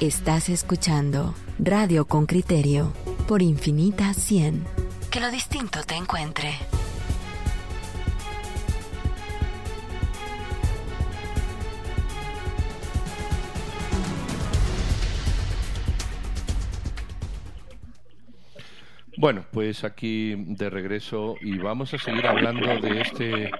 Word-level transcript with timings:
Estás 0.00 0.48
escuchando 0.48 1.34
Radio 1.58 2.06
con 2.06 2.26
Criterio 2.26 2.92
por 3.28 3.42
Infinita 3.42 4.14
100. 4.14 4.64
Que 5.10 5.20
lo 5.20 5.30
distinto 5.30 5.80
te 5.86 5.94
encuentre. 5.94 6.54
Bueno, 19.18 19.44
pues 19.52 19.84
aquí 19.84 20.34
de 20.36 20.68
regreso 20.68 21.36
y 21.40 21.58
vamos 21.58 21.94
a 21.94 21.98
seguir 21.98 22.26
hablando 22.26 22.66
de 22.80 23.02
este 23.02 23.50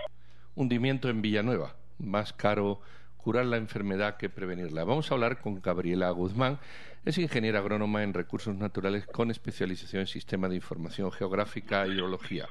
hundimiento 0.57 1.09
en 1.09 1.23
Villanueva, 1.23 1.77
más 1.99 2.33
caro 2.33 2.81
curar 3.23 3.47
la 3.47 3.57
enfermedad 3.57 4.17
que 4.17 4.29
prevenirla. 4.29 4.85
Vamos 4.85 5.11
a 5.11 5.15
hablar 5.15 5.41
con 5.41 5.63
Gabriela 5.63 6.11
Guzmán, 6.11 6.59
es 7.05 7.19
ingeniera 7.19 7.61
agrónoma 7.61 8.03
en 8.03 8.13
recursos 8.15 8.55
naturales 8.55 9.07
con 9.07 9.31
especialización 9.31 10.01
en 10.01 10.07
sistema 10.07 10.49
de 10.49 10.57
información 10.57 11.11
geográfica 11.11 11.85
e 11.85 11.89
hidrología. 11.89 12.47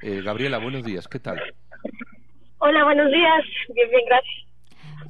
Eh, 0.00 0.22
Gabriela, 0.22 0.58
buenos 0.58 0.84
días, 0.84 1.06
¿qué 1.08 1.18
tal? 1.18 1.40
Hola, 2.58 2.84
buenos 2.84 3.10
días, 3.10 3.44
bien, 3.74 3.88
gracias. 4.06 4.51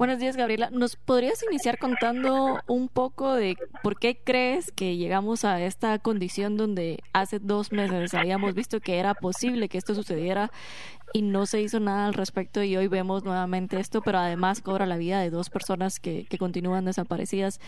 Buenos 0.03 0.19
días, 0.19 0.35
Gabriela. 0.35 0.69
¿Nos 0.69 0.97
podrías 0.97 1.41
iniciar 1.43 1.77
contando 1.77 2.59
un 2.67 2.89
poco 2.89 3.35
de 3.35 3.55
por 3.83 3.97
qué 3.97 4.17
crees 4.21 4.69
que 4.73 4.97
llegamos 4.97 5.45
a 5.45 5.61
esta 5.63 5.97
condición 5.97 6.57
donde 6.57 6.99
hace 7.13 7.39
dos 7.39 7.71
meses 7.71 8.13
habíamos 8.13 8.53
visto 8.53 8.81
que 8.81 8.99
era 8.99 9.13
posible 9.13 9.69
que 9.69 9.77
esto 9.77 9.95
sucediera 9.95 10.49
y 11.13 11.21
no 11.21 11.45
se 11.45 11.61
hizo 11.61 11.79
nada 11.79 12.07
al 12.07 12.15
respecto 12.15 12.61
y 12.61 12.75
hoy 12.75 12.89
vemos 12.89 13.23
nuevamente 13.23 13.79
esto, 13.79 14.01
pero 14.01 14.17
además 14.17 14.59
cobra 14.59 14.85
la 14.85 14.97
vida 14.97 15.21
de 15.21 15.29
dos 15.29 15.49
personas 15.49 16.01
que, 16.01 16.25
que 16.25 16.37
continúan 16.37 16.83
desaparecidas? 16.83 17.61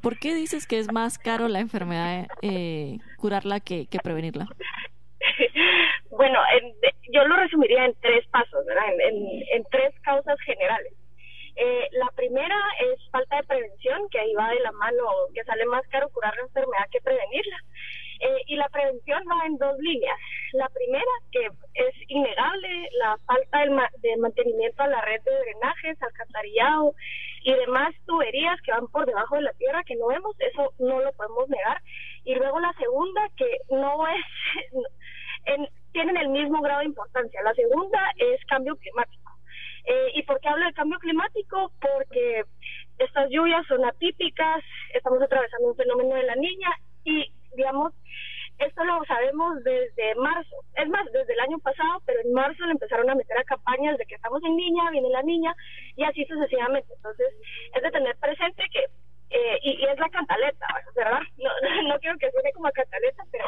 ¿Por 0.00 0.20
qué 0.20 0.32
dices 0.32 0.68
que 0.68 0.78
es 0.78 0.92
más 0.92 1.18
caro 1.18 1.48
la 1.48 1.58
enfermedad 1.58 2.28
eh, 2.42 2.98
curarla 3.16 3.58
que, 3.58 3.86
que 3.86 3.98
prevenirla? 3.98 4.46
Bueno, 6.10 6.38
yo 7.12 7.24
lo 7.24 7.34
resumiría 7.34 7.86
en 7.86 7.94
tres 8.00 8.24
pasos, 8.28 8.64
¿verdad? 8.66 8.84
En, 9.10 9.16
en 9.52 9.64
tres 9.68 9.92
causas 10.04 10.38
generales. 10.42 10.92
Eh, 11.56 11.88
la 11.92 12.10
primera 12.16 12.56
es 12.80 13.10
falta 13.10 13.36
de 13.36 13.44
prevención, 13.44 14.08
que 14.10 14.18
ahí 14.18 14.34
va 14.34 14.50
de 14.50 14.60
la 14.60 14.72
mano, 14.72 15.04
que 15.34 15.44
sale 15.44 15.64
más 15.66 15.86
caro 15.88 16.08
curar 16.10 16.34
la 16.36 16.42
enfermedad 16.42 16.88
que 16.90 17.00
prevenirla. 17.00 17.58
Eh, 18.20 18.42
y 18.46 18.56
la 18.56 18.68
prevención 18.68 19.22
va 19.28 19.46
en 19.46 19.58
dos 19.58 19.76
líneas. 19.78 20.18
La 20.52 20.68
primera, 20.68 21.10
que 21.32 21.46
es 21.74 21.94
innegable, 22.08 22.88
la 22.98 23.18
falta 23.26 23.58
de, 23.60 24.16
mantenimiento 24.16 24.82
a 24.82 24.88
la 24.88 25.00
red 25.02 25.20
de 25.22 25.38
drenajes, 25.38 26.02
alcantarillado 26.02 26.94
y 27.42 27.52
demás 27.52 27.94
tuberías 28.06 28.60
que 28.62 28.72
van 28.72 28.86
por 28.88 29.04
debajo 29.04 29.36
de 29.36 29.42
la 29.42 29.52
tierra 29.54 29.82
que 29.84 29.96
no 29.96 30.06
vemos, 30.06 30.34
eso 30.38 30.72
no 30.78 31.00
lo 31.00 31.12
podemos 31.12 31.48
negar. 31.48 31.82
Y 32.24 32.34
luego 32.34 32.58
la 32.60 32.72
segunda, 32.74 33.28
que 33.36 33.58
no 33.70 34.06
es, 34.08 34.24
en, 35.46 35.68
tienen 35.92 36.16
el 36.16 36.28
mismo 36.28 36.62
grado 36.62 36.80
de 36.80 36.86
importancia. 36.86 37.42
La 37.42 37.54
segunda 37.54 38.00
es 38.16 38.44
cambio 38.46 38.76
climático. 38.76 39.23
Eh, 39.84 40.12
¿Y 40.14 40.22
por 40.22 40.40
qué 40.40 40.48
hablo 40.48 40.64
de 40.64 40.72
cambio 40.72 40.98
climático? 40.98 41.72
Porque 41.80 42.44
estas 42.98 43.28
lluvias 43.30 43.66
son 43.66 43.84
atípicas, 43.84 44.62
estamos 44.92 45.20
atravesando 45.20 45.68
un 45.68 45.76
fenómeno 45.76 46.14
de 46.14 46.24
la 46.24 46.36
niña 46.36 46.70
y, 47.04 47.30
digamos, 47.54 47.92
esto 48.58 48.84
lo 48.84 49.04
sabemos 49.04 49.62
desde 49.64 50.14
marzo. 50.14 50.56
Es 50.76 50.88
más, 50.88 51.04
desde 51.12 51.32
el 51.32 51.40
año 51.40 51.58
pasado, 51.58 52.00
pero 52.06 52.20
en 52.20 52.32
marzo 52.32 52.64
le 52.64 52.72
empezaron 52.72 53.10
a 53.10 53.14
meter 53.14 53.36
a 53.36 53.44
campañas 53.44 53.98
de 53.98 54.06
que 54.06 54.14
estamos 54.14 54.42
en 54.44 54.56
niña, 54.56 54.90
viene 54.90 55.08
la 55.10 55.22
niña, 55.22 55.54
y 55.96 56.04
así 56.04 56.24
sucesivamente. 56.24 56.92
Entonces, 56.94 57.34
es 57.74 57.82
de 57.82 57.90
tener 57.90 58.16
presente 58.16 58.62
que 58.72 58.84
eh, 59.30 59.58
y, 59.62 59.84
es 59.84 59.98
la 59.98 60.08
cantaleta, 60.10 60.66
¿verdad? 60.94 61.20
No, 61.36 61.50
no 61.88 61.98
quiero 61.98 62.16
que 62.18 62.30
suene 62.30 62.52
como 62.52 62.70
cantaleta, 62.70 63.24
pero 63.32 63.44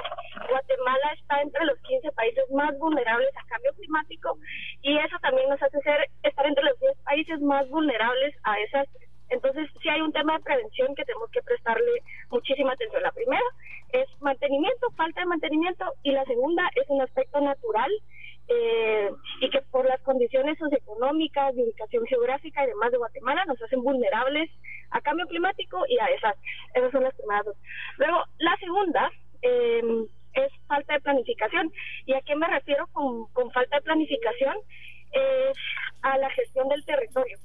Guatemala 0.51 1.13
está 1.13 1.41
entre 1.41 1.65
los 1.65 1.79
15 1.83 2.11
países 2.13 2.45
más 2.51 2.77
vulnerables 2.79 3.31
a 3.37 3.47
cambio 3.47 3.73
climático 3.75 4.37
y 4.83 4.99
eso 4.99 5.17
también 5.23 5.49
nos 5.49 5.63
hace 5.63 5.81
ser 5.83 6.09
estar 6.25 6.45
entre 6.45 6.65
los 6.65 6.79
10 6.81 6.99
países 7.17 7.41
más 7.41 7.67
vulnerables 7.71 8.35
a 8.45 8.61
esas. 8.61 8.87
Entonces, 9.31 9.69
sí 9.83 9.89
hay 9.89 10.03
un 10.03 10.13
tema 10.13 10.37
de 10.37 10.45
prevención 10.45 10.95
que 10.95 11.05
tenemos 11.05 11.31
que 11.31 11.41
prestarle 11.43 12.03
muchísima 12.31 12.73
atención. 12.73 13.03
La 13.03 13.11
primera 13.11 13.43
es 13.93 14.07
mantenimiento, 14.21 14.91
falta 14.97 15.21
de 15.21 15.27
mantenimiento, 15.27 15.85
y 16.03 16.13
la 16.13 16.25
segunda 16.27 16.69
es 16.75 16.85
un 16.89 17.01
aspecto 17.01 17.41
natural 17.41 17.91
eh, 18.49 19.11
y 19.41 19.49
que 19.49 19.63
por 19.73 19.87
las 19.87 20.01
condiciones 20.03 20.59
socioeconómicas, 20.59 21.57
de 21.57 21.65
ubicación 21.65 22.07
geográfica 22.07 22.63
y 22.63 22.69
demás 22.69 22.93
de 22.93 22.99
Guatemala 22.99 23.45
nos 23.47 23.61
hacen 23.63 23.83
vulnerables 23.83 24.51
a 24.91 25.01
cambio 25.01 25.27
climático 25.27 25.85
y 25.89 25.99
a 25.99 26.07
esas. 26.09 26.37
Esas 26.75 26.93
son 26.93 27.03
las 27.03 27.15
primeras 27.15 27.47
dos. 27.47 27.57
Luego, 27.97 28.23
la 28.39 28.57
segunda 28.59 29.11
em, 29.41 30.07
es 30.35 30.53
falta 30.69 30.93
de 30.93 31.01
planificación. 31.01 31.73
¿Y 32.05 32.13
a 32.13 32.21
qué 32.21 32.37
me 32.37 32.47
refiero 32.47 32.87
con, 32.93 33.27
con 33.33 33.51
falta 33.53 33.77
de 33.77 33.83
planificación? 33.83 34.55
Es 35.13 35.57
a 36.03 36.19
la 36.19 36.31
gestión 36.31 36.69
del 36.69 36.85
territorio. 36.85 37.39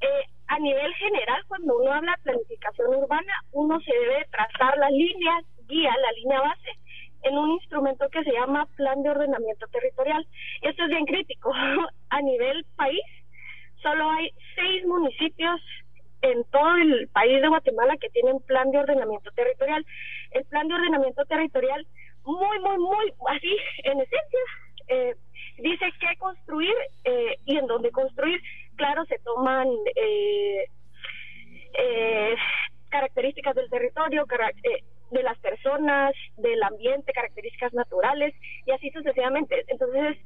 Eh, 0.00 0.24
a 0.46 0.58
nivel 0.58 0.94
general, 0.94 1.42
cuando 1.48 1.78
uno 1.78 1.92
habla 1.92 2.12
de 2.16 2.22
planificación 2.22 2.94
urbana, 2.94 3.32
uno 3.52 3.80
se 3.80 3.92
debe 3.92 4.24
trazar 4.30 4.78
las 4.78 4.90
líneas 4.92 5.44
guía, 5.68 5.90
la 6.00 6.12
línea 6.12 6.40
base, 6.40 6.70
en 7.22 7.36
un 7.36 7.50
instrumento 7.52 8.08
que 8.10 8.24
se 8.24 8.32
llama 8.32 8.66
Plan 8.76 9.02
de 9.02 9.10
Ordenamiento 9.10 9.66
Territorial. 9.68 10.26
Esto 10.62 10.84
es 10.84 10.88
bien 10.88 11.04
crítico. 11.04 11.52
A 12.10 12.22
nivel 12.22 12.64
país, 12.76 13.02
solo 13.82 14.10
hay 14.10 14.30
seis 14.54 14.86
municipios 14.86 15.60
en 16.22 16.42
todo 16.44 16.76
el 16.76 17.08
país 17.08 17.40
de 17.40 17.48
Guatemala 17.48 17.96
que 17.98 18.08
tienen 18.10 18.40
plan 18.40 18.70
de 18.70 18.78
ordenamiento 18.78 19.30
territorial. 19.32 19.84
El 20.30 20.44
plan 20.46 20.68
de 20.68 20.74
ordenamiento 20.74 21.24
territorial, 21.26 21.86
muy, 22.24 22.58
muy, 22.60 22.78
muy, 22.78 23.12
así, 23.28 23.56
en 23.84 24.00
esencia, 24.00 24.40
eh, 24.88 25.14
dice 25.58 25.86
qué 26.00 26.16
construir 26.18 26.74
eh, 27.04 27.36
y 27.44 27.56
en 27.56 27.66
dónde 27.66 27.90
construir. 27.90 28.40
Claro, 28.76 29.04
se 29.06 29.18
toman 29.18 29.68
eh, 29.96 30.66
características 32.88 33.54
del 33.54 33.68
territorio, 33.70 34.24
de 35.10 35.22
las 35.22 35.38
personas, 35.38 36.14
del 36.36 36.62
ambiente, 36.62 37.12
características 37.12 37.72
naturales 37.72 38.34
y 38.66 38.72
así 38.72 38.90
sucesivamente. 38.90 39.64
Entonces 39.68 40.16
es 40.16 40.18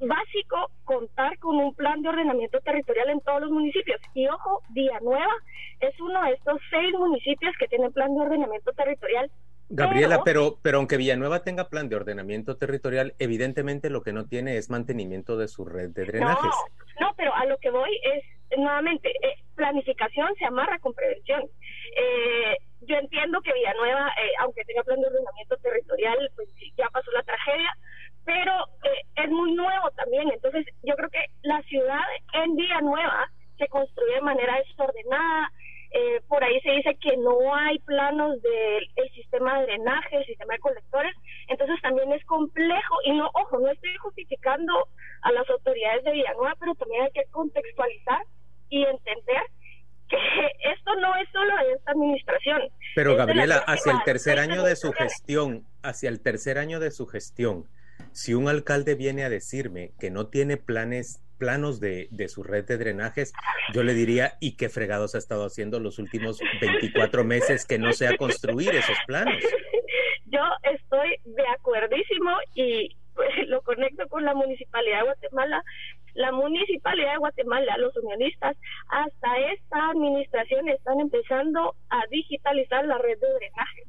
básico 0.00 0.70
contar 0.84 1.38
con 1.38 1.56
un 1.56 1.74
plan 1.74 2.02
de 2.02 2.08
ordenamiento 2.08 2.60
territorial 2.60 3.10
en 3.10 3.20
todos 3.20 3.40
los 3.42 3.50
municipios. 3.50 4.00
Y 4.14 4.26
ojo, 4.28 4.62
Villanueva 4.70 5.34
es 5.80 5.98
uno 6.00 6.22
de 6.24 6.32
estos 6.32 6.60
seis 6.70 6.92
municipios 6.92 7.54
que 7.58 7.68
tienen 7.68 7.92
plan 7.92 8.14
de 8.14 8.20
ordenamiento 8.20 8.72
territorial. 8.72 9.30
Gabriela, 9.68 10.22
pero, 10.24 10.58
pero 10.62 10.78
aunque 10.78 10.96
Villanueva 10.96 11.42
tenga 11.42 11.68
plan 11.68 11.88
de 11.88 11.96
ordenamiento 11.96 12.56
territorial, 12.56 13.14
evidentemente 13.18 13.90
lo 13.90 14.02
que 14.02 14.12
no 14.12 14.26
tiene 14.26 14.56
es 14.56 14.70
mantenimiento 14.70 15.36
de 15.36 15.48
su 15.48 15.64
red 15.64 15.90
de 15.90 16.04
drenajes. 16.04 16.54
No, 17.00 17.08
no 17.08 17.14
pero 17.16 17.34
a 17.34 17.44
lo 17.46 17.58
que 17.58 17.70
voy 17.70 17.90
es, 18.14 18.24
nuevamente, 18.58 19.10
eh, 19.10 19.36
planificación 19.56 20.28
se 20.38 20.44
amarra 20.44 20.78
con 20.78 20.94
prevención. 20.94 21.42
Eh, 21.96 22.56
yo 22.82 22.96
entiendo 22.96 23.40
que 23.40 23.52
Villanueva, 23.52 24.08
eh, 24.22 24.30
aunque 24.40 24.64
tenga 24.64 24.84
plan 24.84 25.00
de 25.00 25.08
ordenamiento 25.08 25.56
territorial, 25.56 26.30
pues 26.36 26.48
ya 26.76 26.88
pasó 26.90 27.10
la 27.10 27.22
tragedia, 27.22 27.76
pero 28.24 28.52
eh, 28.84 29.02
es 29.16 29.30
muy 29.30 29.52
nuevo 29.54 29.90
también. 29.96 30.30
Entonces, 30.30 30.66
yo 30.82 30.94
creo 30.94 31.10
que 31.10 31.24
la 31.42 31.62
ciudad 31.62 32.02
en 32.34 32.54
Villanueva 32.54 33.30
se 33.58 33.66
construye 33.68 34.14
de 34.14 34.20
manera 34.20 34.58
desordenada. 34.58 35.50
Eh, 35.98 36.20
por 36.28 36.44
ahí 36.44 36.60
se 36.60 36.72
dice 36.72 36.94
que 37.00 37.16
no 37.16 37.54
hay 37.54 37.78
planos 37.78 38.36
del 38.42 39.10
sistema 39.14 39.58
de 39.58 39.66
drenaje, 39.66 40.18
el 40.18 40.26
sistema 40.26 40.52
de 40.52 40.60
colectores. 40.60 41.14
Entonces, 41.48 41.80
también 41.80 42.12
es 42.12 42.22
complejo. 42.26 42.96
Y 43.04 43.12
no, 43.12 43.30
ojo, 43.32 43.58
no 43.58 43.70
estoy 43.70 43.96
justificando 43.96 44.88
a 45.22 45.32
las 45.32 45.48
autoridades 45.48 46.04
de 46.04 46.12
Villanueva, 46.12 46.54
pero 46.60 46.74
también 46.74 47.04
hay 47.04 47.10
que 47.12 47.24
contextualizar 47.30 48.20
y 48.68 48.84
entender 48.84 49.42
que 50.08 50.16
esto 50.74 50.94
no 50.96 51.16
es 51.16 51.28
solo 51.32 51.56
de 51.56 51.72
esta 51.72 51.92
administración. 51.92 52.62
Pero 52.94 53.16
Gabriela, 53.16 53.56
hacia 53.66 53.92
el 53.92 54.02
tercer 54.04 54.38
año 54.38 54.62
de 54.64 54.76
su 54.76 54.92
gestión, 54.92 55.66
hacia 55.82 56.10
el 56.10 56.20
tercer 56.20 56.58
año 56.58 56.78
de 56.78 56.90
su 56.90 57.06
gestión, 57.06 57.66
si 58.12 58.34
un 58.34 58.48
alcalde 58.48 58.94
viene 58.94 59.24
a 59.24 59.30
decirme 59.30 59.92
que 59.98 60.10
no 60.10 60.26
tiene 60.26 60.58
planes, 60.58 61.22
planos 61.38 61.80
de, 61.80 62.08
de 62.10 62.28
su 62.28 62.42
red 62.42 62.64
de 62.64 62.78
drenajes, 62.78 63.32
yo 63.72 63.82
le 63.82 63.94
diría, 63.94 64.34
¿y 64.40 64.56
qué 64.56 64.68
fregados 64.68 65.14
ha 65.14 65.18
estado 65.18 65.44
haciendo 65.44 65.80
los 65.80 65.98
últimos 65.98 66.40
24 66.60 67.24
meses 67.24 67.66
que 67.66 67.78
no 67.78 67.92
sea 67.92 68.16
construir 68.16 68.74
esos 68.74 68.96
planos? 69.06 69.42
Yo 70.26 70.40
estoy 70.62 71.16
de 71.24 71.46
acuerdísimo 71.48 72.30
y 72.54 72.96
pues, 73.14 73.30
lo 73.48 73.62
conecto 73.62 74.08
con 74.08 74.24
la 74.24 74.34
Municipalidad 74.34 74.98
de 74.98 75.04
Guatemala 75.04 75.62
la 76.16 76.32
Municipalidad 76.32 77.12
de 77.12 77.18
Guatemala, 77.18 77.76
los 77.76 77.94
unionistas, 77.96 78.56
hasta 78.88 79.38
esta 79.52 79.90
administración 79.90 80.68
están 80.68 80.98
empezando 81.00 81.76
a 81.90 82.02
digitalizar 82.10 82.86
la 82.86 82.98
red 82.98 83.18
de 83.18 83.34
drenaje. 83.34 83.82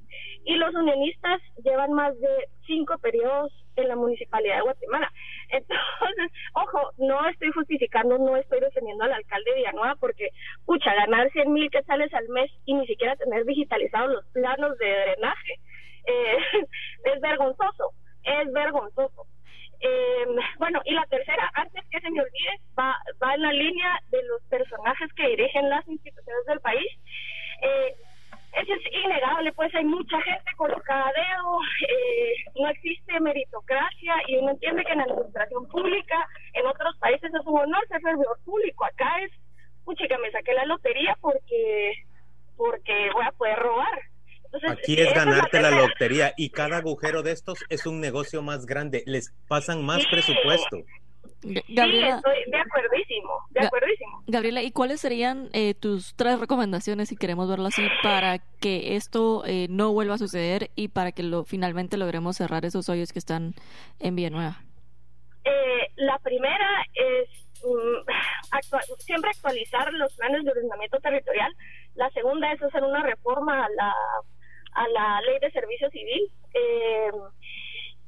Y 0.47 0.55
los 0.55 0.73
unionistas 0.73 1.41
llevan 1.61 1.91
más 1.91 2.17
de 2.19 2.47
cinco 2.65 2.97
periodos 2.99 3.51
en 3.75 3.89
la 3.89 3.97
municipalidad 3.97 4.55
de 4.55 4.61
Guatemala. 4.61 5.11
Entonces, 5.49 6.31
ojo, 6.53 6.91
no 6.97 7.27
estoy 7.27 7.51
justificando, 7.51 8.17
no 8.17 8.37
estoy 8.37 8.61
defendiendo 8.61 9.03
al 9.03 9.11
alcalde 9.11 9.51
de 9.51 9.57
Villanueva 9.57 9.95
porque, 9.99 10.29
pucha, 10.65 10.93
ganar 10.93 11.29
100 11.31 11.51
mil 11.51 11.69
quetzales 11.69 12.13
al 12.13 12.29
mes 12.29 12.49
y 12.65 12.75
ni 12.75 12.87
siquiera 12.87 13.17
tener 13.17 13.43
digitalizados 13.45 14.09
los 14.09 14.25
planos 14.27 14.77
de 14.77 14.87
drenaje 14.87 15.59
eh, 16.05 16.37
es 17.03 17.21
vergonzoso, 17.21 17.91
es 18.23 18.51
vergonzoso. 18.53 19.27
Eh, 19.79 20.25
bueno, 20.57 20.81
y 20.85 20.93
la 20.93 21.05
tercera, 21.07 21.51
antes 21.53 21.83
que 21.91 21.99
se 21.99 22.09
me 22.09 22.21
olvide, 22.21 22.59
va, 22.79 22.97
va 23.21 23.35
en 23.35 23.41
la 23.41 23.51
línea 23.51 23.99
de 24.09 24.23
los 24.23 24.41
personajes 24.43 25.13
que 25.13 25.27
dirigen 25.27 25.69
las 25.69 25.85
instituciones 25.87 26.45
del 26.47 26.61
país. 26.61 26.87
Eh, 27.61 27.95
eso 28.61 28.73
es 28.73 29.03
innegable, 29.03 29.51
pues 29.53 29.73
hay 29.75 29.85
mucha 29.85 30.21
gente 30.21 30.51
colocada 30.55 31.07
a 31.07 31.13
dedo, 31.13 31.59
eh, 31.87 32.33
no 32.55 32.69
existe 32.69 33.19
meritocracia 33.19 34.15
y 34.27 34.37
uno 34.37 34.51
entiende 34.51 34.83
que 34.83 34.91
en 34.91 34.97
la 34.99 35.03
administración 35.03 35.67
pública, 35.67 36.27
en 36.53 36.65
otros 36.65 36.97
países 36.97 37.31
es 37.33 37.45
un 37.45 37.59
honor 37.59 37.87
ser 37.87 38.01
servidor 38.01 38.39
público, 38.43 38.85
acá 38.85 39.21
es, 39.23 39.31
pucha, 39.85 40.05
me 40.17 40.31
saqué 40.31 40.53
la 40.53 40.65
lotería 40.65 41.15
porque, 41.21 41.93
porque 42.55 43.09
voy 43.13 43.25
a 43.25 43.31
poder 43.31 43.57
robar. 43.59 44.01
Aquí 44.69 44.99
es 44.99 45.13
ganarte 45.13 45.61
la, 45.61 45.71
lotería 45.71 46.33
y 46.37 46.49
cada 46.49 46.77
agujero 46.77 47.21
de 47.21 47.33
estos 47.33 47.65
es 47.69 47.85
un 47.85 47.99
negocio 47.99 48.41
más 48.41 48.65
grande, 48.65 49.03
les 49.05 49.33
pasan 49.47 49.85
más 49.85 50.05
presupuesto. 50.07 50.83
Gabriela, 51.43 52.19
sí, 52.23 52.29
estoy 52.29 52.51
de 52.51 52.57
acuerdísimo, 52.57 53.33
de 53.51 53.65
acuerdísimo. 53.65 54.23
Gabriela, 54.27 54.63
¿y 54.63 54.71
cuáles 54.71 54.99
serían 55.01 55.49
eh, 55.53 55.75
tus 55.75 56.15
tres 56.15 56.39
recomendaciones, 56.39 57.09
si 57.09 57.15
queremos 57.15 57.49
verlo 57.49 57.67
así, 57.67 57.83
para 58.01 58.39
que 58.59 58.95
esto 58.95 59.43
eh, 59.45 59.67
no 59.69 59.93
vuelva 59.93 60.15
a 60.15 60.17
suceder 60.17 60.71
y 60.75 60.87
para 60.87 61.11
que 61.11 61.23
lo 61.23 61.43
finalmente 61.43 61.97
logremos 61.97 62.37
cerrar 62.37 62.65
esos 62.65 62.89
hoyos 62.89 63.13
que 63.13 63.19
están 63.19 63.53
en 63.99 64.15
Villanueva? 64.15 64.61
Eh, 65.45 65.87
la 65.95 66.17
primera 66.19 66.83
es 66.93 67.29
mm, 67.63 68.97
siempre 68.99 69.29
actualizar 69.29 69.93
los 69.93 70.13
planes 70.15 70.43
de 70.43 70.51
ordenamiento 70.51 70.99
territorial. 70.99 71.53
La 71.95 72.09
segunda 72.11 72.51
es 72.51 72.61
hacer 72.61 72.83
una 72.83 73.03
reforma 73.03 73.65
a 73.65 73.69
la, 73.69 73.93
a 74.73 74.87
la 74.89 75.21
ley 75.21 75.39
de 75.39 75.51
servicio 75.51 75.89
civil. 75.91 76.31
Eh, 76.53 77.11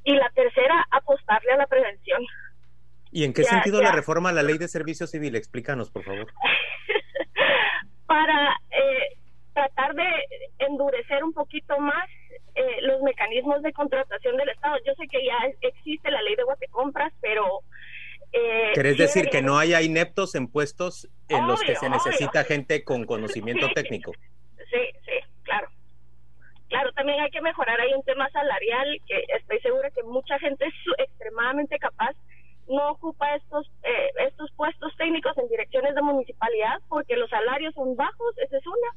y 0.04 0.16
la 0.16 0.30
tercera, 0.30 0.86
apostarle 0.92 1.52
a 1.52 1.58
la 1.58 1.68
prevención. 1.68 2.22
¿Y 3.12 3.24
en 3.24 3.34
qué 3.34 3.44
sentido 3.44 3.82
la 3.82 3.92
reforma 3.92 4.30
a 4.30 4.34
la 4.34 4.44
ley 4.44 4.58
de 4.58 4.68
servicio 4.68 5.08
civil? 5.08 5.36
Explícanos, 5.36 5.90
por 5.90 6.04
favor. 6.04 6.28
Para 8.06 8.56
eh, 8.72 9.18
tratar 9.54 9.96
de 9.96 10.08
endurecer 10.60 11.24
un 11.24 11.34
poquito 11.34 11.80
más 11.80 12.08
eh, 12.56 12.82
los 12.82 13.02
mecanismos 13.02 13.62
de 13.64 13.74
contratación 13.74 14.38
del 14.38 14.50
Estado. 14.50 14.78
Yo 14.86 14.94
sé 14.96 15.08
que 15.08 15.26
ya 15.26 15.38
existe 15.62 16.12
la 16.12 16.22
ley 16.22 16.36
de 16.36 16.44
guatecompras, 16.44 17.14
pero... 17.22 17.62
Eh, 18.32 18.72
¿Querés 18.76 18.98
decir 18.98 19.30
que 19.30 19.42
no 19.42 19.58
haya 19.58 19.82
ineptos 19.82 20.36
en 20.36 20.48
puestos 20.48 21.10
en 21.30 21.48
los 21.48 21.62
que 21.64 21.76
se 21.76 21.90
necesita 21.90 22.44
gente 22.44 22.84
con 22.84 23.06
conocimiento 23.06 23.68
técnico? 23.74 24.12
Sí, 24.70 24.82
sí, 25.04 25.14
claro. 25.42 25.68
Claro, 26.68 26.92
también 26.92 27.20
hay 27.22 27.32
que 27.32 27.42
mejorar 27.42 27.82
ahí 27.82 27.92
un 27.96 28.04
tema 28.04 28.30
salarial, 28.30 29.02
que 29.08 29.24
estoy 29.36 29.60
segura 29.62 29.90
que 29.90 30.04
mucha 30.04 30.38
gente 30.38 30.66
es 30.68 30.74
extremadamente 31.00 31.80
capaz 31.80 32.16
no 32.69 32.92
ocupa 32.92 33.36
estos 33.36 33.69
eh, 33.83 34.10
estos 34.27 34.51
puestos 34.51 34.95
técnicos 34.98 35.38
en 35.38 35.50
direcciones 35.50 35.95
de 35.95 36.01
municipalidad 36.01 36.80
porque 36.88 37.16
los 37.16 37.30
salarios 37.30 37.74
son 37.74 37.95
bajos, 37.95 38.38
esa 38.38 38.57
es 38.57 38.68
una, 38.68 38.89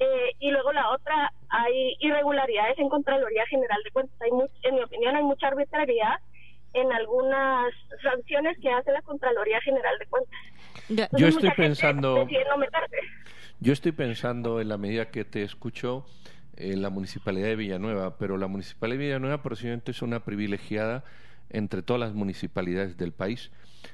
eh, 0.00 0.32
y 0.40 0.50
luego 0.50 0.72
la 0.72 0.90
otra, 0.90 1.32
hay 1.48 1.96
irregularidades 2.00 2.78
en 2.78 2.88
Contraloría 2.88 3.46
General 3.46 3.78
de 3.84 3.90
Cuentas. 3.90 4.20
Hay 4.20 4.30
en 4.62 4.74
mi 4.74 4.82
opinión, 4.82 5.16
hay 5.16 5.22
mucha 5.22 5.48
arbitrariedad 5.48 6.18
en 6.74 6.92
algunas 6.92 7.72
sanciones 8.02 8.58
que 8.60 8.70
hace 8.70 8.92
la 8.92 9.02
Contraloría 9.02 9.60
General 9.60 9.98
de 9.98 10.06
Cuentas. 10.06 11.10
yo 11.12 11.26
estoy 11.28 11.50
pensando... 11.50 12.26
Yo 13.60 13.72
estoy 13.72 13.92
pensando 13.92 14.60
en 14.60 14.68
la 14.68 14.76
medida 14.76 15.12
que 15.12 15.24
te 15.24 15.44
escucho 15.44 16.04
en 16.56 16.82
la 16.82 16.90
Municipalidad 16.90 17.46
de 17.46 17.54
Villanueva, 17.54 18.18
pero 18.18 18.36
la 18.36 18.48
Municipalidad 18.48 18.98
de 18.98 19.04
Villanueva 19.04 19.40
posiblemente 19.40 19.92
es 19.92 20.02
una 20.02 20.24
privilegiada 20.24 21.04
entre 21.52 21.82
todas 21.82 22.00
las 22.00 22.14
municipalidades 22.14 22.96
del 22.96 23.12
país. 23.12 23.50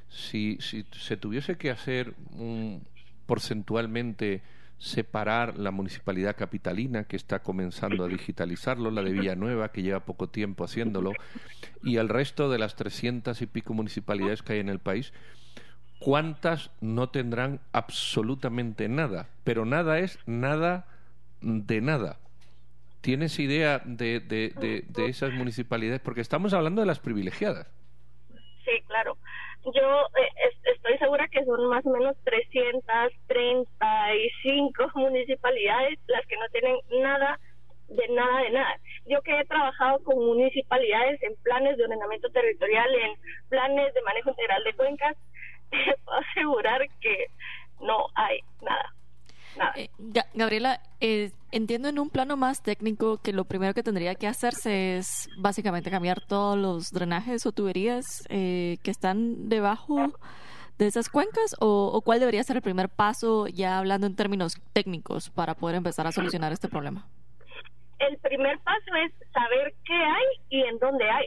Si, 0.08 0.58
se 0.60 1.16
tuviese 1.16 1.56
que 1.56 1.70
hacer 1.70 2.14
un, 2.32 2.82
porcentualmente 3.26 4.42
separar 4.78 5.58
la 5.58 5.72
municipalidad 5.72 6.36
capitalina, 6.36 7.04
que 7.04 7.16
está 7.16 7.40
comenzando 7.40 8.04
a 8.04 8.08
digitalizarlo, 8.08 8.90
la 8.90 9.02
de 9.02 9.12
Villanueva, 9.12 9.72
que 9.72 9.82
lleva 9.82 10.04
poco 10.04 10.28
tiempo 10.28 10.64
haciéndolo, 10.64 11.12
y 11.82 11.96
el 11.96 12.08
resto 12.08 12.48
de 12.48 12.58
las 12.58 12.76
trescientas 12.76 13.42
y 13.42 13.46
pico 13.46 13.74
municipalidades 13.74 14.42
que 14.42 14.54
hay 14.54 14.60
en 14.60 14.68
el 14.68 14.78
país, 14.78 15.12
¿cuántas 15.98 16.70
no 16.80 17.08
tendrán 17.08 17.60
absolutamente 17.72 18.88
nada? 18.88 19.28
Pero 19.42 19.64
nada 19.64 19.98
es 19.98 20.20
nada 20.26 20.86
de 21.40 21.80
nada. 21.80 22.18
¿Tienes 23.00 23.38
idea 23.38 23.80
de, 23.84 24.18
de, 24.20 24.82
de, 24.88 25.06
esas 25.06 25.32
municipalidades? 25.32 26.00
Porque 26.00 26.20
estamos 26.20 26.52
hablando 26.52 26.80
de 26.80 26.86
las 26.86 26.98
privilegiadas. 26.98 27.72
Sí, 28.64 28.72
claro. 28.86 29.16
Yo 29.64 30.06
eh, 30.16 30.28
estoy 30.74 30.98
segura 30.98 31.28
que 31.28 31.44
son 31.44 31.68
más 31.68 31.86
o 31.86 31.90
menos 31.90 32.16
335 32.24 34.90
municipalidades 34.96 36.00
las 36.06 36.26
que 36.26 36.36
no 36.36 36.48
tienen 36.50 36.76
nada 37.02 37.38
de 37.88 38.08
nada 38.08 38.42
de 38.42 38.50
nada. 38.50 38.78
Yo 39.06 39.22
que 39.22 39.40
he 39.40 39.44
trabajado 39.46 40.02
con 40.04 40.18
municipalidades 40.18 41.22
en 41.22 41.34
planes 41.36 41.76
de 41.76 41.84
ordenamiento 41.84 42.28
territorial, 42.30 42.94
en 42.94 43.14
planes 43.48 43.94
de 43.94 44.02
manejo 44.02 44.30
integral 44.30 44.62
de 44.64 44.74
cuencas, 44.74 45.16
te 45.70 45.78
puedo 46.04 46.18
asegurar 46.18 46.86
que 47.00 47.26
no 47.80 48.06
hay 48.14 48.40
nada. 48.62 48.94
Eh, 49.76 49.88
Gabriela, 50.34 50.80
eh, 51.00 51.30
entiendo 51.52 51.88
en 51.88 51.98
un 51.98 52.10
plano 52.10 52.36
más 52.36 52.62
técnico 52.62 53.18
que 53.18 53.32
lo 53.32 53.44
primero 53.44 53.74
que 53.74 53.82
tendría 53.82 54.14
que 54.14 54.26
hacerse 54.26 54.96
es 54.96 55.28
básicamente 55.38 55.90
cambiar 55.90 56.20
todos 56.20 56.56
los 56.56 56.90
drenajes 56.90 57.46
o 57.46 57.52
tuberías 57.52 58.24
eh, 58.28 58.78
que 58.82 58.90
están 58.90 59.48
debajo 59.48 60.12
de 60.78 60.86
esas 60.86 61.08
cuencas 61.08 61.56
o, 61.60 62.00
cuál 62.04 62.20
debería 62.20 62.42
ser 62.42 62.56
el 62.56 62.62
primer 62.62 62.88
paso 62.88 63.46
ya 63.48 63.78
hablando 63.78 64.06
en 64.06 64.14
términos 64.14 64.60
técnicos 64.72 65.30
para 65.30 65.54
poder 65.54 65.76
empezar 65.76 66.06
a 66.06 66.12
solucionar 66.12 66.52
este 66.52 66.68
problema. 66.68 67.06
El 67.98 68.16
primer 68.18 68.58
paso 68.60 68.94
es 69.04 69.12
saber 69.32 69.74
qué 69.84 69.94
hay 69.94 70.24
y 70.50 70.62
en 70.62 70.78
dónde 70.78 71.10
hay. 71.10 71.26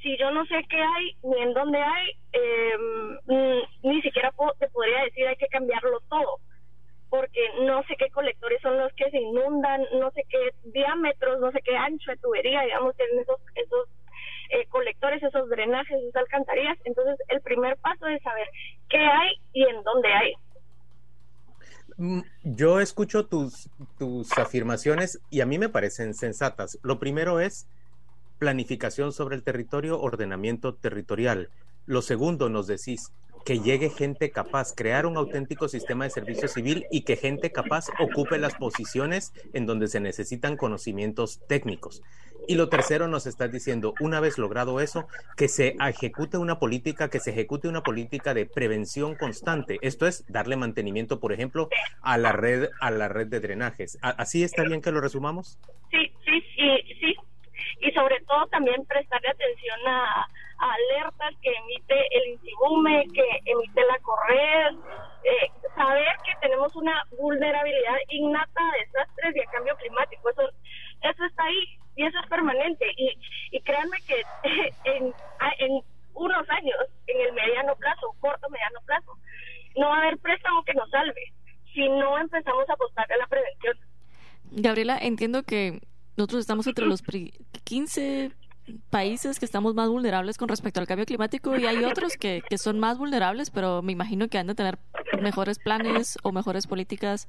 Si 0.00 0.16
yo 0.16 0.30
no 0.30 0.44
sé 0.46 0.64
qué 0.70 0.80
hay 0.80 1.16
ni 1.24 1.42
en 1.42 1.54
dónde 1.54 1.78
hay, 1.78 2.10
em, 2.32 3.18
ni 3.82 4.00
siquiera 4.00 4.32
te 4.60 4.68
podría 4.68 5.02
decir 5.02 5.26
hay 5.26 5.36
que 5.36 5.48
cambiarlo 5.48 5.98
todo 6.08 6.37
porque 7.18 7.40
no 7.66 7.82
sé 7.82 7.96
qué 7.98 8.08
colectores 8.10 8.62
son 8.62 8.78
los 8.78 8.92
que 8.92 9.10
se 9.10 9.18
inundan, 9.18 9.82
no 9.98 10.08
sé 10.12 10.22
qué 10.30 10.54
diámetros, 10.70 11.40
no 11.40 11.50
sé 11.50 11.60
qué 11.64 11.76
ancho 11.76 12.12
de 12.12 12.16
tubería, 12.18 12.62
digamos, 12.62 12.96
tienen 12.96 13.18
esos, 13.18 13.40
esos 13.56 13.88
eh, 14.50 14.64
colectores, 14.68 15.20
esos 15.20 15.48
drenajes, 15.48 16.00
esas 16.00 16.22
alcantarillas. 16.22 16.78
Entonces, 16.84 17.16
el 17.26 17.40
primer 17.40 17.76
paso 17.78 18.06
es 18.06 18.22
saber 18.22 18.46
qué 18.88 18.98
hay 18.98 19.30
y 19.52 19.64
en 19.64 19.82
dónde 19.82 20.12
hay. 20.12 20.34
Mm, 21.96 22.20
yo 22.44 22.78
escucho 22.78 23.26
tus, 23.26 23.68
tus 23.98 24.30
afirmaciones 24.38 25.20
y 25.28 25.40
a 25.40 25.46
mí 25.46 25.58
me 25.58 25.68
parecen 25.68 26.14
sensatas. 26.14 26.78
Lo 26.84 27.00
primero 27.00 27.40
es 27.40 27.66
planificación 28.38 29.10
sobre 29.10 29.34
el 29.34 29.42
territorio, 29.42 30.00
ordenamiento 30.00 30.76
territorial. 30.76 31.50
Lo 31.84 32.00
segundo, 32.00 32.48
nos 32.48 32.68
decís, 32.68 33.12
que 33.44 33.60
llegue 33.60 33.90
gente 33.90 34.30
capaz, 34.30 34.74
crear 34.74 35.06
un 35.06 35.16
auténtico 35.16 35.68
sistema 35.68 36.04
de 36.04 36.10
servicio 36.10 36.48
civil 36.48 36.86
y 36.90 37.02
que 37.02 37.16
gente 37.16 37.52
capaz 37.52 37.86
ocupe 37.98 38.38
las 38.38 38.54
posiciones 38.54 39.32
en 39.52 39.66
donde 39.66 39.88
se 39.88 40.00
necesitan 40.00 40.56
conocimientos 40.56 41.40
técnicos. 41.48 42.02
Y 42.46 42.54
lo 42.54 42.68
tercero 42.68 43.08
nos 43.08 43.26
estás 43.26 43.52
diciendo, 43.52 43.92
una 44.00 44.20
vez 44.20 44.38
logrado 44.38 44.80
eso, 44.80 45.06
que 45.36 45.48
se 45.48 45.76
ejecute 45.80 46.38
una 46.38 46.58
política, 46.58 47.10
que 47.10 47.20
se 47.20 47.30
ejecute 47.32 47.68
una 47.68 47.82
política 47.82 48.32
de 48.32 48.46
prevención 48.46 49.16
constante. 49.16 49.78
Esto 49.82 50.06
es 50.06 50.24
darle 50.28 50.56
mantenimiento, 50.56 51.20
por 51.20 51.32
ejemplo, 51.32 51.68
a 52.00 52.16
la 52.16 52.32
red, 52.32 52.70
a 52.80 52.90
la 52.90 53.08
red 53.08 53.26
de 53.26 53.40
drenajes. 53.40 53.98
¿Así 54.00 54.44
está 54.44 54.62
bien 54.62 54.80
que 54.80 54.92
lo 54.92 55.00
resumamos? 55.00 55.58
Sí, 55.90 56.10
sí, 56.24 56.42
sí, 56.56 56.94
sí. 57.00 57.16
Y 57.80 57.92
sobre 57.92 58.20
todo 58.20 58.46
también 58.46 58.82
prestarle 58.86 59.28
atención 59.28 59.78
a, 59.86 60.26
alertas 60.58 61.34
que 61.42 61.50
emite 61.50 61.94
el 62.16 62.32
INSIBUME, 62.32 63.06
que 63.14 63.24
emite 63.44 63.80
la 63.86 63.98
CORRED, 64.00 64.76
eh, 65.24 65.50
saber 65.74 66.08
que 66.24 66.32
tenemos 66.40 66.74
una 66.76 67.04
vulnerabilidad 67.18 67.96
innata 68.08 68.60
a 68.60 68.84
desastres 68.84 69.36
y 69.36 69.40
a 69.40 69.50
cambio 69.50 69.76
climático. 69.76 70.30
Eso, 70.30 70.42
eso 71.02 71.24
está 71.24 71.44
ahí 71.44 71.78
y 71.96 72.06
eso 72.06 72.18
es 72.18 72.28
permanente. 72.28 72.86
Y, 72.96 73.18
y 73.52 73.60
créanme 73.60 73.98
que 74.06 74.22
en, 74.84 75.14
en 75.58 75.82
unos 76.14 76.50
años, 76.50 76.76
en 77.06 77.20
el 77.20 77.32
mediano 77.32 77.76
plazo, 77.76 78.14
corto 78.20 78.48
mediano 78.50 78.80
plazo, 78.84 79.16
no 79.76 79.88
va 79.88 79.96
a 79.96 80.00
haber 80.02 80.18
préstamo 80.18 80.64
que 80.64 80.74
nos 80.74 80.90
salve 80.90 81.32
si 81.72 81.88
no 81.88 82.18
empezamos 82.18 82.68
a 82.68 82.72
apostar 82.72 83.10
a 83.12 83.16
la 83.16 83.26
prevención. 83.26 83.76
Gabriela, 84.50 84.98
entiendo 84.98 85.44
que 85.44 85.80
nosotros 86.16 86.40
estamos 86.40 86.66
entre 86.66 86.86
los 86.86 87.02
15 87.64 88.32
países 88.90 89.38
que 89.38 89.44
estamos 89.44 89.74
más 89.74 89.88
vulnerables 89.88 90.38
con 90.38 90.48
respecto 90.48 90.80
al 90.80 90.86
cambio 90.86 91.06
climático 91.06 91.56
y 91.56 91.66
hay 91.66 91.84
otros 91.84 92.16
que, 92.16 92.42
que 92.48 92.58
son 92.58 92.78
más 92.78 92.98
vulnerables, 92.98 93.50
pero 93.50 93.82
me 93.82 93.92
imagino 93.92 94.28
que 94.28 94.38
han 94.38 94.46
de 94.46 94.54
tener 94.54 94.78
mejores 95.20 95.58
planes 95.58 96.18
o 96.22 96.32
mejores 96.32 96.66
políticas 96.66 97.28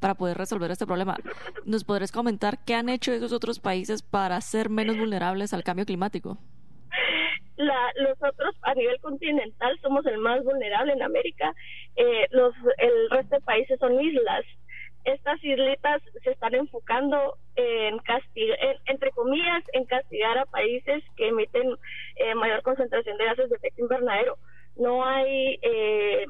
para 0.00 0.14
poder 0.14 0.38
resolver 0.38 0.70
este 0.70 0.86
problema. 0.86 1.16
¿Nos 1.64 1.84
podrías 1.84 2.12
comentar 2.12 2.58
qué 2.64 2.74
han 2.74 2.88
hecho 2.88 3.12
esos 3.12 3.32
otros 3.32 3.60
países 3.60 4.02
para 4.02 4.40
ser 4.40 4.70
menos 4.70 4.96
vulnerables 4.96 5.52
al 5.52 5.64
cambio 5.64 5.86
climático? 5.86 6.38
La, 7.56 7.90
los 7.96 8.16
otros 8.22 8.54
a 8.62 8.74
nivel 8.74 9.00
continental 9.00 9.78
somos 9.80 10.04
el 10.06 10.18
más 10.18 10.44
vulnerable 10.44 10.92
en 10.92 11.02
América. 11.02 11.54
Eh, 11.96 12.26
los, 12.30 12.54
el 12.78 13.10
resto 13.10 13.36
de 13.36 13.40
países 13.40 13.78
son 13.78 13.98
islas 13.98 14.44
estas 15.06 15.42
islitas 15.42 16.02
se 16.22 16.30
están 16.32 16.54
enfocando 16.54 17.38
en 17.54 17.98
castigar, 18.00 18.58
entre 18.86 19.12
comillas, 19.12 19.62
en 19.72 19.84
castigar 19.84 20.36
a 20.36 20.46
países 20.46 21.02
que 21.16 21.28
emiten 21.28 21.76
eh, 22.16 22.34
mayor 22.34 22.62
concentración 22.62 23.16
de 23.16 23.24
gases 23.24 23.48
de 23.48 23.56
efecto 23.56 23.82
invernadero. 23.82 24.36
No 24.76 25.04
hay 25.04 25.58
eh, 25.62 26.26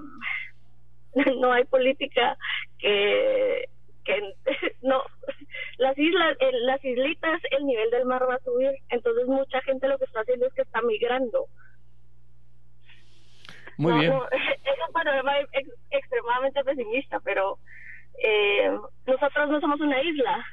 no 1.41 1.53
hay 1.53 1.65
política 1.65 2.37
que 2.79 3.69
que 4.05 4.35
no 4.83 5.03
las 5.79 5.97
islas 5.97 6.37
las 6.63 6.85
islitas 6.85 7.41
el 7.59 7.65
nivel 7.65 7.91
del 7.91 8.05
mar 8.05 8.29
va 8.29 8.35
a 8.35 8.45
subir. 8.45 8.73
Entonces 8.91 9.27
mucha 9.27 9.63
gente 9.63 9.89
lo 9.89 9.99
que 9.99 10.05
está 10.05 10.21
haciendo 10.21 10.47
es 10.47 10.53
que 10.53 10.63
está 10.63 10.83
migrando. 10.83 11.47
Muy 13.79 14.01
bien. 14.01 14.13
es 14.33 14.87
un 14.87 14.93
panorama 14.93 15.33
extremadamente 15.91 16.63
pesimista 16.63 17.21
pero 17.21 17.59
eh, 18.23 18.79
nosotros 19.07 19.51
no 19.51 19.61
somos 19.61 19.81
una 19.81 20.03
isla, 20.03 20.45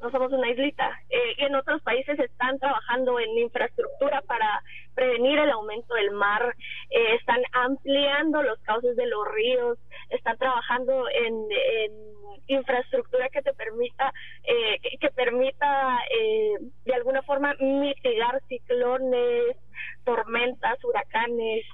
no 0.00 0.10
somos 0.10 0.32
una 0.32 0.50
islita. 0.50 1.00
Eh, 1.10 1.34
y 1.38 1.44
en 1.44 1.54
otros 1.54 1.82
países 1.82 2.18
están 2.18 2.58
trabajando 2.58 3.18
en 3.18 3.38
infraestructura 3.38 4.22
para 4.22 4.62
prevenir 4.94 5.38
el 5.38 5.50
aumento 5.50 5.94
del 5.94 6.10
mar, 6.12 6.54
eh, 6.90 7.14
están 7.14 7.40
ampliando 7.52 8.42
los 8.42 8.58
cauces 8.60 8.96
de 8.96 9.06
los 9.06 9.28
ríos, 9.32 9.78
están 10.10 10.36
trabajando 10.38 11.04
en, 11.10 11.48
infraestructura 12.50 13.28
que 13.28 13.42
te 13.42 13.52
permita, 13.52 14.10
eh, 14.42 14.80
que, 14.98 15.10
permita 15.10 15.98
eh, 16.10 16.54
de 16.86 16.94
alguna 16.94 17.20
forma 17.20 17.54
mitigar 17.60 18.40
ciclones, 18.48 19.54
tormentas, 20.04 20.82
huracanes. 20.82 21.66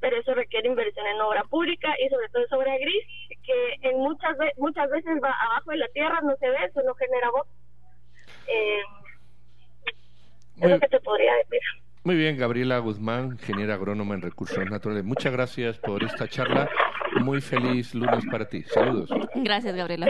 Pero 0.00 0.16
eso 0.16 0.34
requiere 0.34 0.68
inversión 0.68 1.06
en 1.06 1.20
obra 1.20 1.44
pública 1.44 1.88
y 2.04 2.08
sobre 2.08 2.28
todo 2.28 2.44
es 2.44 2.52
obra 2.52 2.76
gris, 2.78 3.04
que 3.44 3.88
en 3.88 3.98
muchas, 3.98 4.36
muchas 4.56 4.90
veces 4.90 5.18
va 5.22 5.34
abajo 5.46 5.70
de 5.70 5.76
la 5.76 5.88
tierra, 5.88 6.20
no 6.22 6.34
se 6.36 6.48
ve, 6.48 6.56
eso 6.66 6.82
no 6.82 6.94
genera 6.94 7.30
voz. 7.30 7.46
Eh, 8.46 8.82
es 10.60 10.70
lo 10.70 10.80
que 10.80 10.88
te 10.88 11.00
podría 11.00 11.34
decir. 11.36 11.60
Muy 12.02 12.16
bien, 12.16 12.38
Gabriela 12.38 12.78
Guzmán, 12.78 13.32
ingeniera 13.32 13.74
agrónoma 13.74 14.14
en 14.14 14.22
recursos 14.22 14.58
naturales. 14.70 15.04
Muchas 15.04 15.32
gracias 15.32 15.78
por 15.78 16.02
esta 16.02 16.26
charla. 16.28 16.68
Muy 17.20 17.40
feliz 17.40 17.94
lunes 17.94 18.24
para 18.30 18.48
ti. 18.48 18.62
Saludos. 18.62 19.10
Gracias, 19.34 19.74
Gabriela. 19.74 20.06